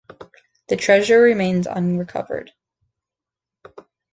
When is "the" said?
0.69-0.77